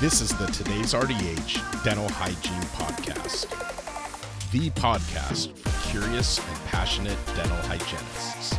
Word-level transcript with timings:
This 0.00 0.20
is 0.20 0.30
the 0.38 0.46
Today's 0.46 0.94
RDH 0.94 1.82
Dental 1.82 2.08
Hygiene 2.08 2.62
Podcast, 2.76 3.50
the 4.52 4.70
podcast 4.80 5.58
for 5.58 5.90
curious 5.90 6.38
and 6.38 6.64
passionate 6.66 7.18
dental 7.34 7.56
hygienists. 7.62 8.54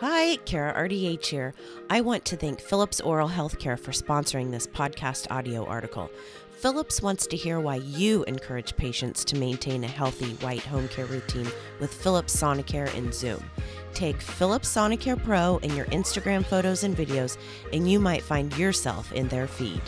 Hi, 0.00 0.36
Kara 0.46 0.88
RDH 0.88 1.26
here. 1.26 1.52
I 1.90 2.00
want 2.00 2.24
to 2.24 2.36
thank 2.38 2.58
Philips 2.58 3.02
Oral 3.02 3.28
Healthcare 3.28 3.78
for 3.78 3.92
sponsoring 3.92 4.50
this 4.50 4.66
podcast 4.66 5.30
audio 5.30 5.66
article. 5.66 6.10
Philips 6.58 7.00
wants 7.00 7.28
to 7.28 7.36
hear 7.36 7.60
why 7.60 7.76
you 7.76 8.24
encourage 8.24 8.76
patients 8.76 9.24
to 9.26 9.36
maintain 9.36 9.84
a 9.84 9.86
healthy 9.86 10.32
white 10.44 10.62
home 10.62 10.88
care 10.88 11.06
routine 11.06 11.46
with 11.78 11.94
Philips 11.94 12.34
Sonicare 12.34 12.92
and 12.98 13.14
Zoom. 13.14 13.48
Take 13.94 14.20
Philips 14.20 14.68
Sonicare 14.68 15.22
Pro 15.22 15.58
in 15.58 15.76
your 15.76 15.86
Instagram 15.86 16.44
photos 16.44 16.82
and 16.82 16.96
videos, 16.96 17.38
and 17.72 17.88
you 17.88 18.00
might 18.00 18.22
find 18.22 18.56
yourself 18.58 19.12
in 19.12 19.28
their 19.28 19.46
feed. 19.46 19.80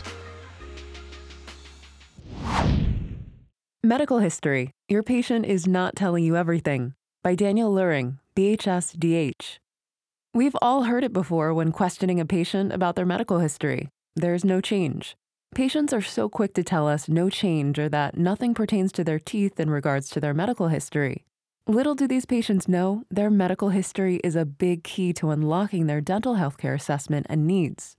Medical 3.83 4.19
History 4.19 4.71
Your 4.87 5.03
Patient 5.03 5.45
is 5.45 5.67
Not 5.67 5.97
Telling 5.97 6.23
You 6.23 6.37
Everything 6.37 6.93
by 7.21 7.35
Daniel 7.35 7.73
Luring, 7.73 8.19
BHS 8.33 8.97
DH. 8.97 9.59
We've 10.33 10.55
all 10.61 10.83
heard 10.83 11.03
it 11.03 11.11
before 11.11 11.53
when 11.53 11.73
questioning 11.73 12.21
a 12.21 12.25
patient 12.25 12.71
about 12.71 12.95
their 12.95 13.05
medical 13.05 13.39
history. 13.39 13.89
There's 14.15 14.45
no 14.45 14.61
change. 14.61 15.17
Patients 15.53 15.91
are 15.91 16.01
so 16.01 16.29
quick 16.29 16.53
to 16.53 16.63
tell 16.63 16.87
us 16.87 17.09
no 17.09 17.29
change 17.29 17.77
or 17.77 17.89
that 17.89 18.15
nothing 18.15 18.53
pertains 18.53 18.89
to 18.93 19.03
their 19.03 19.19
teeth 19.19 19.59
in 19.59 19.69
regards 19.69 20.09
to 20.09 20.21
their 20.21 20.33
medical 20.33 20.69
history. 20.69 21.25
Little 21.67 21.93
do 21.93 22.07
these 22.07 22.25
patients 22.25 22.69
know 22.69 23.03
their 23.11 23.29
medical 23.29 23.67
history 23.67 24.21
is 24.23 24.37
a 24.37 24.45
big 24.45 24.85
key 24.85 25.11
to 25.13 25.29
unlocking 25.29 25.87
their 25.87 25.99
dental 25.99 26.35
healthcare 26.35 26.73
assessment 26.73 27.27
and 27.29 27.45
needs. 27.45 27.97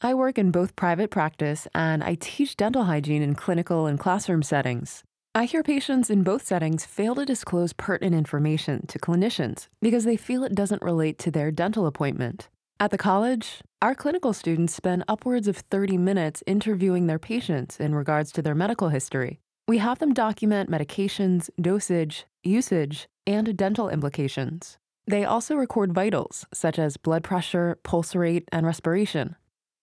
I 0.00 0.14
work 0.14 0.38
in 0.38 0.50
both 0.50 0.76
private 0.76 1.10
practice 1.10 1.68
and 1.74 2.02
I 2.02 2.16
teach 2.18 2.56
dental 2.56 2.84
hygiene 2.84 3.22
in 3.22 3.34
clinical 3.34 3.84
and 3.84 3.98
classroom 3.98 4.42
settings. 4.42 5.04
I 5.34 5.44
hear 5.44 5.62
patients 5.62 6.08
in 6.08 6.22
both 6.22 6.46
settings 6.46 6.86
fail 6.86 7.14
to 7.16 7.26
disclose 7.26 7.74
pertinent 7.74 8.14
information 8.14 8.86
to 8.86 8.98
clinicians 8.98 9.68
because 9.82 10.04
they 10.04 10.16
feel 10.16 10.42
it 10.42 10.54
doesn't 10.54 10.80
relate 10.80 11.18
to 11.18 11.30
their 11.30 11.50
dental 11.50 11.86
appointment. 11.86 12.48
At 12.84 12.90
the 12.90 12.98
college, 12.98 13.62
our 13.80 13.94
clinical 13.94 14.34
students 14.34 14.74
spend 14.74 15.04
upwards 15.08 15.48
of 15.48 15.56
30 15.56 15.96
minutes 15.96 16.42
interviewing 16.46 17.06
their 17.06 17.18
patients 17.18 17.80
in 17.80 17.94
regards 17.94 18.30
to 18.32 18.42
their 18.42 18.54
medical 18.54 18.90
history. 18.90 19.40
We 19.66 19.78
have 19.78 20.00
them 20.00 20.12
document 20.12 20.70
medications, 20.70 21.48
dosage, 21.58 22.26
usage, 22.42 23.08
and 23.26 23.56
dental 23.56 23.88
implications. 23.88 24.76
They 25.06 25.24
also 25.24 25.54
record 25.54 25.94
vitals, 25.94 26.44
such 26.52 26.78
as 26.78 26.98
blood 26.98 27.24
pressure, 27.24 27.78
pulse 27.84 28.14
rate, 28.14 28.46
and 28.52 28.66
respiration. 28.66 29.36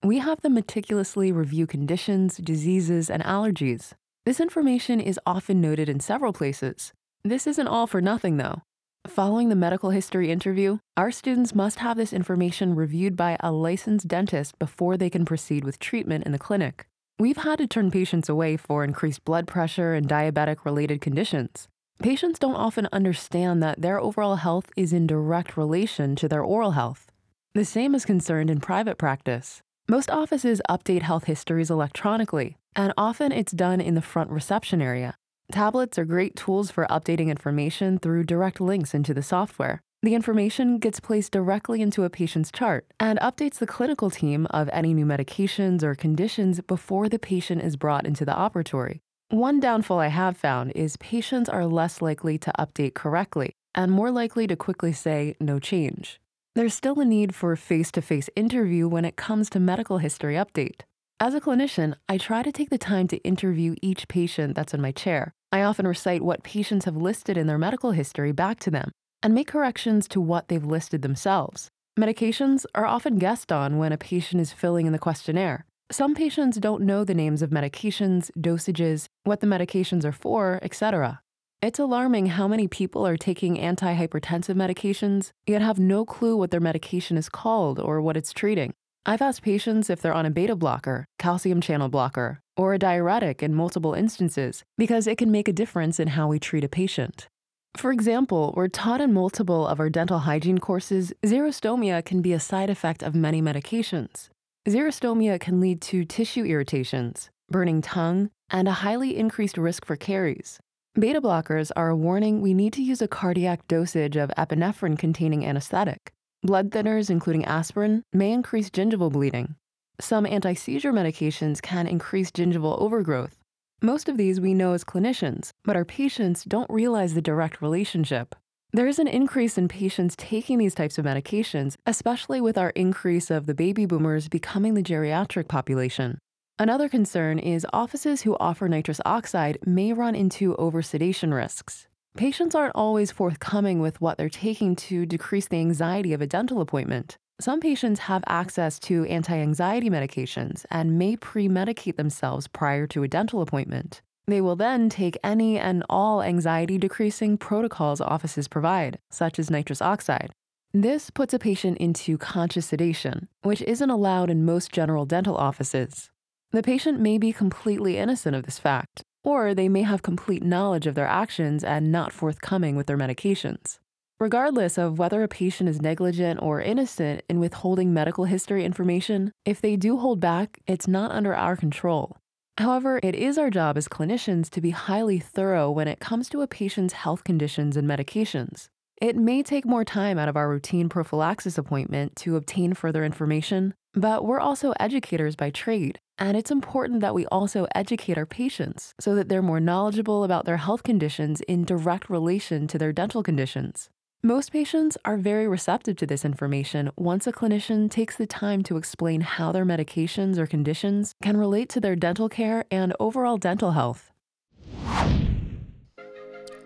We 0.03 0.19
have 0.19 0.41
them 0.41 0.53
meticulously 0.53 1.31
review 1.31 1.65
conditions, 1.65 2.37
diseases, 2.37 3.09
and 3.09 3.23
allergies. 3.23 3.93
This 4.27 4.39
information 4.39 4.99
is 4.99 5.19
often 5.25 5.59
noted 5.59 5.89
in 5.89 6.01
several 6.01 6.33
places. 6.33 6.93
This 7.23 7.47
isn't 7.47 7.67
all 7.67 7.87
for 7.87 7.99
nothing, 7.99 8.37
though. 8.37 8.61
Following 9.07 9.49
the 9.49 9.55
medical 9.55 9.89
history 9.89 10.31
interview, 10.31 10.77
our 10.95 11.11
students 11.11 11.53
must 11.53 11.79
have 11.79 11.97
this 11.97 12.13
information 12.13 12.75
reviewed 12.75 13.17
by 13.17 13.35
a 13.39 13.51
licensed 13.51 14.07
dentist 14.07 14.57
before 14.57 14.95
they 14.95 15.09
can 15.09 15.25
proceed 15.25 15.65
with 15.65 15.79
treatment 15.79 16.25
in 16.25 16.31
the 16.31 16.39
clinic. 16.39 16.87
We've 17.19 17.37
had 17.37 17.57
to 17.57 17.67
turn 17.67 17.91
patients 17.91 18.29
away 18.29 18.57
for 18.57 18.83
increased 18.83 19.25
blood 19.25 19.47
pressure 19.47 19.93
and 19.93 20.07
diabetic 20.07 20.63
related 20.63 21.01
conditions. 21.01 21.67
Patients 22.01 22.39
don't 22.39 22.55
often 22.55 22.87
understand 22.93 23.61
that 23.61 23.81
their 23.81 23.99
overall 23.99 24.37
health 24.37 24.71
is 24.77 24.93
in 24.93 25.07
direct 25.07 25.57
relation 25.57 26.15
to 26.15 26.29
their 26.29 26.43
oral 26.43 26.71
health. 26.71 27.11
The 27.53 27.65
same 27.65 27.93
is 27.93 28.05
concerned 28.05 28.49
in 28.49 28.59
private 28.59 28.97
practice. 28.97 29.61
Most 29.89 30.09
offices 30.09 30.61
update 30.69 31.01
health 31.01 31.25
histories 31.25 31.69
electronically, 31.69 32.55
and 32.75 32.93
often 32.97 33.31
it's 33.31 33.51
done 33.51 33.81
in 33.81 33.95
the 33.95 34.01
front 34.01 34.29
reception 34.29 34.81
area. 34.81 35.15
Tablets 35.51 35.99
are 35.99 36.05
great 36.05 36.37
tools 36.37 36.71
for 36.71 36.87
updating 36.87 37.27
information 37.27 37.99
through 37.99 38.23
direct 38.23 38.61
links 38.61 38.93
into 38.93 39.13
the 39.13 39.21
software. 39.21 39.81
The 40.01 40.15
information 40.15 40.77
gets 40.79 41.01
placed 41.01 41.33
directly 41.33 41.81
into 41.81 42.05
a 42.05 42.09
patient's 42.09 42.51
chart 42.51 42.85
and 43.01 43.19
updates 43.19 43.55
the 43.55 43.67
clinical 43.67 44.09
team 44.09 44.47
of 44.51 44.69
any 44.71 44.93
new 44.93 45.05
medications 45.05 45.83
or 45.83 45.93
conditions 45.93 46.61
before 46.61 47.09
the 47.09 47.19
patient 47.19 47.61
is 47.63 47.75
brought 47.75 48.07
into 48.07 48.23
the 48.23 48.31
operatory. 48.31 48.99
One 49.29 49.59
downfall 49.59 49.99
I 49.99 50.07
have 50.07 50.37
found 50.37 50.71
is 50.71 50.95
patients 50.97 51.49
are 51.49 51.65
less 51.65 52.01
likely 52.01 52.37
to 52.39 52.53
update 52.57 52.93
correctly 52.93 53.51
and 53.75 53.91
more 53.91 54.09
likely 54.09 54.47
to 54.47 54.55
quickly 54.55 54.93
say 54.93 55.35
no 55.41 55.59
change. 55.59 56.21
There's 56.55 56.73
still 56.73 56.99
a 57.01 57.05
need 57.05 57.35
for 57.35 57.55
face 57.57 57.91
to 57.91 58.01
face 58.01 58.29
interview 58.37 58.87
when 58.87 59.03
it 59.03 59.17
comes 59.17 59.49
to 59.49 59.59
medical 59.59 59.97
history 59.97 60.35
update. 60.35 60.81
As 61.23 61.35
a 61.35 61.39
clinician, 61.39 61.93
I 62.09 62.17
try 62.17 62.41
to 62.41 62.51
take 62.51 62.71
the 62.71 62.79
time 62.79 63.07
to 63.09 63.17
interview 63.17 63.75
each 63.79 64.07
patient 64.07 64.55
that's 64.55 64.73
in 64.73 64.81
my 64.81 64.91
chair. 64.91 65.35
I 65.51 65.61
often 65.61 65.87
recite 65.87 66.23
what 66.23 66.41
patients 66.41 66.85
have 66.85 66.97
listed 66.97 67.37
in 67.37 67.45
their 67.45 67.59
medical 67.59 67.91
history 67.91 68.31
back 68.31 68.59
to 68.61 68.71
them 68.71 68.89
and 69.21 69.35
make 69.35 69.47
corrections 69.47 70.07
to 70.07 70.19
what 70.19 70.47
they've 70.47 70.65
listed 70.65 71.03
themselves. 71.03 71.69
Medications 71.95 72.65
are 72.73 72.87
often 72.87 73.19
guessed 73.19 73.51
on 73.51 73.77
when 73.77 73.91
a 73.91 73.99
patient 73.99 74.41
is 74.41 74.51
filling 74.51 74.87
in 74.87 74.93
the 74.93 74.97
questionnaire. 74.97 75.67
Some 75.91 76.15
patients 76.15 76.57
don't 76.57 76.81
know 76.81 77.03
the 77.03 77.13
names 77.13 77.43
of 77.43 77.51
medications, 77.51 78.31
dosages, 78.35 79.05
what 79.23 79.41
the 79.41 79.45
medications 79.45 80.03
are 80.03 80.11
for, 80.11 80.57
etc. 80.63 81.21
It's 81.61 81.77
alarming 81.77 82.25
how 82.37 82.47
many 82.47 82.67
people 82.67 83.05
are 83.05 83.15
taking 83.15 83.57
antihypertensive 83.57 84.55
medications 84.55 85.29
yet 85.45 85.61
have 85.61 85.77
no 85.77 86.03
clue 86.03 86.35
what 86.35 86.49
their 86.49 86.59
medication 86.59 87.15
is 87.15 87.29
called 87.29 87.79
or 87.79 88.01
what 88.01 88.17
it's 88.17 88.33
treating. 88.33 88.73
I've 89.03 89.21
asked 89.21 89.41
patients 89.41 89.89
if 89.89 89.99
they're 89.99 90.13
on 90.13 90.27
a 90.27 90.29
beta 90.29 90.55
blocker, 90.55 91.05
calcium 91.17 91.59
channel 91.59 91.89
blocker, 91.89 92.39
or 92.55 92.75
a 92.75 92.79
diuretic 92.79 93.41
in 93.41 93.55
multiple 93.55 93.95
instances 93.95 94.63
because 94.77 95.07
it 95.07 95.17
can 95.17 95.31
make 95.31 95.47
a 95.47 95.53
difference 95.53 95.99
in 95.99 96.09
how 96.09 96.27
we 96.27 96.37
treat 96.37 96.63
a 96.63 96.69
patient. 96.69 97.27
For 97.75 97.91
example, 97.91 98.53
we're 98.55 98.67
taught 98.67 99.01
in 99.01 99.11
multiple 99.11 99.65
of 99.65 99.79
our 99.79 99.89
dental 99.89 100.19
hygiene 100.19 100.59
courses 100.59 101.13
xerostomia 101.23 102.05
can 102.05 102.21
be 102.21 102.31
a 102.31 102.39
side 102.39 102.69
effect 102.69 103.01
of 103.01 103.15
many 103.15 103.41
medications. 103.41 104.29
Xerostomia 104.67 105.39
can 105.39 105.59
lead 105.59 105.81
to 105.81 106.05
tissue 106.05 106.43
irritations, 106.43 107.31
burning 107.49 107.81
tongue, 107.81 108.29
and 108.51 108.67
a 108.67 108.83
highly 108.83 109.17
increased 109.17 109.57
risk 109.57 109.83
for 109.83 109.95
caries. 109.95 110.59
Beta 110.93 111.19
blockers 111.19 111.71
are 111.75 111.89
a 111.89 111.95
warning 111.95 112.39
we 112.39 112.53
need 112.53 112.73
to 112.73 112.83
use 112.83 113.01
a 113.01 113.07
cardiac 113.07 113.67
dosage 113.67 114.15
of 114.15 114.29
epinephrine 114.37 114.99
containing 114.99 115.43
anesthetic. 115.43 116.11
Blood 116.43 116.71
thinners, 116.71 117.09
including 117.09 117.45
aspirin, 117.45 118.03
may 118.11 118.31
increase 118.31 118.69
gingival 118.69 119.11
bleeding. 119.11 119.55
Some 119.99 120.25
anti 120.25 120.53
seizure 120.53 120.93
medications 120.93 121.61
can 121.61 121.87
increase 121.87 122.31
gingival 122.31 122.81
overgrowth, 122.81 123.41
most 123.83 124.07
of 124.07 124.15
these 124.15 124.39
we 124.39 124.53
know 124.53 124.73
as 124.73 124.83
clinicians, 124.83 125.49
but 125.63 125.75
our 125.75 125.85
patients 125.85 126.43
don't 126.43 126.69
realize 126.69 127.15
the 127.15 127.21
direct 127.21 127.63
relationship. 127.63 128.35
There 128.73 128.85
is 128.85 128.99
an 128.99 129.07
increase 129.07 129.57
in 129.57 129.67
patients 129.67 130.15
taking 130.15 130.59
these 130.59 130.75
types 130.75 130.99
of 130.99 131.05
medications, 131.05 131.77
especially 131.87 132.39
with 132.39 132.59
our 132.59 132.69
increase 132.71 133.31
of 133.31 133.47
the 133.47 133.55
baby 133.55 133.87
boomers 133.87 134.29
becoming 134.29 134.75
the 134.75 134.83
geriatric 134.83 135.47
population. 135.47 136.19
Another 136.59 136.87
concern 136.87 137.39
is 137.39 137.65
offices 137.73 138.21
who 138.21 138.37
offer 138.39 138.69
nitrous 138.69 139.01
oxide 139.03 139.57
may 139.65 139.93
run 139.93 140.13
into 140.13 140.53
oversedation 140.57 141.33
risks. 141.33 141.87
Patients 142.17 142.55
aren't 142.55 142.75
always 142.75 143.09
forthcoming 143.09 143.79
with 143.79 144.01
what 144.01 144.17
they're 144.17 144.29
taking 144.29 144.75
to 144.75 145.05
decrease 145.05 145.47
the 145.47 145.59
anxiety 145.59 146.11
of 146.11 146.21
a 146.21 146.27
dental 146.27 146.59
appointment. 146.59 147.17
Some 147.39 147.61
patients 147.61 148.01
have 148.01 148.23
access 148.27 148.77
to 148.79 149.05
anti 149.05 149.35
anxiety 149.35 149.89
medications 149.89 150.65
and 150.69 150.99
may 150.99 151.15
pre 151.15 151.47
medicate 151.47 151.95
themselves 151.95 152.47
prior 152.47 152.85
to 152.87 153.03
a 153.03 153.07
dental 153.07 153.41
appointment. 153.41 154.01
They 154.27 154.41
will 154.41 154.57
then 154.57 154.89
take 154.89 155.17
any 155.23 155.57
and 155.57 155.83
all 155.89 156.21
anxiety 156.21 156.77
decreasing 156.77 157.37
protocols 157.37 158.01
offices 158.01 158.47
provide, 158.47 158.99
such 159.09 159.39
as 159.39 159.49
nitrous 159.49 159.81
oxide. 159.81 160.31
This 160.73 161.09
puts 161.09 161.33
a 161.33 161.39
patient 161.39 161.77
into 161.79 162.17
conscious 162.17 162.67
sedation, 162.67 163.29
which 163.41 163.61
isn't 163.63 163.89
allowed 163.89 164.29
in 164.29 164.45
most 164.45 164.71
general 164.71 165.05
dental 165.05 165.35
offices. 165.35 166.11
The 166.51 166.61
patient 166.61 166.99
may 166.99 167.17
be 167.17 167.33
completely 167.33 167.97
innocent 167.97 168.35
of 168.35 168.43
this 168.43 168.59
fact, 168.59 169.03
or 169.23 169.53
they 169.53 169.69
may 169.69 169.83
have 169.83 170.01
complete 170.01 170.43
knowledge 170.43 170.87
of 170.87 170.95
their 170.95 171.07
actions 171.07 171.63
and 171.63 171.91
not 171.91 172.11
forthcoming 172.11 172.75
with 172.75 172.87
their 172.87 172.97
medications. 172.97 173.79
Regardless 174.19 174.77
of 174.77 174.99
whether 174.99 175.23
a 175.23 175.27
patient 175.27 175.67
is 175.67 175.81
negligent 175.81 176.39
or 176.43 176.61
innocent 176.61 177.23
in 177.27 177.39
withholding 177.39 177.91
medical 177.91 178.25
history 178.25 178.63
information, 178.63 179.31
if 179.45 179.59
they 179.59 179.75
do 179.75 179.97
hold 179.97 180.19
back, 180.19 180.59
it's 180.67 180.87
not 180.87 181.11
under 181.11 181.35
our 181.35 181.55
control. 181.55 182.17
However, 182.57 182.99
it 183.01 183.15
is 183.15 183.37
our 183.37 183.49
job 183.49 183.77
as 183.77 183.87
clinicians 183.87 184.49
to 184.51 184.61
be 184.61 184.69
highly 184.69 185.19
thorough 185.19 185.71
when 185.71 185.87
it 185.87 185.99
comes 185.99 186.29
to 186.29 186.41
a 186.41 186.47
patient's 186.47 186.93
health 186.93 187.23
conditions 187.23 187.75
and 187.75 187.87
medications. 187.89 188.67
It 189.01 189.15
may 189.15 189.41
take 189.41 189.65
more 189.65 189.83
time 189.83 190.19
out 190.19 190.29
of 190.29 190.37
our 190.37 190.47
routine 190.47 190.87
prophylaxis 190.87 191.57
appointment 191.57 192.15
to 192.17 192.35
obtain 192.35 192.75
further 192.75 193.03
information, 193.03 193.73
but 193.95 194.23
we're 194.23 194.39
also 194.39 194.73
educators 194.79 195.35
by 195.35 195.49
trade, 195.49 195.99
and 196.21 196.37
it's 196.37 196.51
important 196.51 197.01
that 197.01 197.15
we 197.15 197.25
also 197.25 197.65
educate 197.73 198.15
our 198.15 198.27
patients 198.27 198.93
so 198.99 199.15
that 199.15 199.27
they're 199.27 199.41
more 199.41 199.59
knowledgeable 199.59 200.23
about 200.23 200.45
their 200.45 200.57
health 200.57 200.83
conditions 200.83 201.41
in 201.41 201.65
direct 201.65 202.11
relation 202.11 202.67
to 202.67 202.77
their 202.77 202.93
dental 202.93 203.23
conditions. 203.23 203.89
Most 204.21 204.51
patients 204.51 204.99
are 205.03 205.17
very 205.17 205.47
receptive 205.47 205.95
to 205.97 206.05
this 206.05 206.23
information 206.23 206.91
once 206.95 207.25
a 207.25 207.31
clinician 207.31 207.89
takes 207.89 208.17
the 208.17 208.27
time 208.27 208.61
to 208.61 208.77
explain 208.77 209.21
how 209.21 209.51
their 209.51 209.65
medications 209.65 210.37
or 210.37 210.45
conditions 210.45 211.15
can 211.23 211.37
relate 211.37 211.69
to 211.69 211.79
their 211.79 211.95
dental 211.95 212.29
care 212.29 212.65
and 212.69 212.93
overall 212.99 213.37
dental 213.37 213.71
health. 213.71 214.11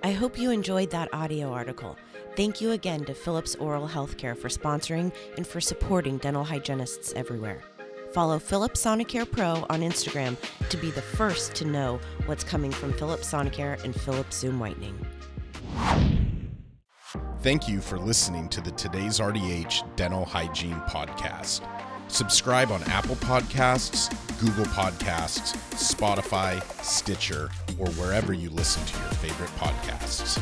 I 0.03 0.11
hope 0.11 0.37
you 0.37 0.51
enjoyed 0.51 0.91
that 0.91 1.13
audio 1.13 1.53
article. 1.53 1.95
Thank 2.35 2.59
you 2.59 2.71
again 2.71 3.05
to 3.05 3.13
Philips 3.13 3.55
Oral 3.55 3.87
Healthcare 3.87 4.37
for 4.37 4.49
sponsoring 4.49 5.13
and 5.37 5.47
for 5.47 5.61
supporting 5.61 6.17
dental 6.17 6.43
hygienists 6.43 7.13
everywhere. 7.13 7.63
Follow 8.15 8.39
Philips 8.39 8.81
Sonicare 8.81 9.29
Pro 9.29 9.65
on 9.69 9.81
Instagram 9.81 10.37
to 10.69 10.77
be 10.77 10.89
the 10.89 11.01
first 11.01 11.53
to 11.55 11.65
know 11.65 11.99
what's 12.27 12.45
coming 12.45 12.71
from 12.71 12.93
Philips 12.93 13.29
Sonicare 13.29 13.83
and 13.83 13.93
Philips 13.93 14.37
Zoom 14.37 14.57
Whitening. 14.57 15.05
Thank 17.41 17.67
you 17.67 17.81
for 17.81 17.99
listening 17.99 18.47
to 18.47 18.61
the 18.61 18.71
Today's 18.71 19.19
RDH 19.19 19.97
Dental 19.97 20.23
Hygiene 20.23 20.79
Podcast. 20.87 21.67
Subscribe 22.07 22.71
on 22.71 22.81
Apple 22.83 23.17
Podcasts, 23.17 24.09
Google 24.39 24.63
Podcasts, 24.71 25.53
Spotify, 25.73 26.63
Stitcher, 26.81 27.49
or 27.77 27.89
wherever 27.95 28.31
you 28.31 28.49
listen 28.49 28.85
to 28.85 28.97
your 28.97 29.11
favorite 29.15 29.51
podcasts. 29.57 30.41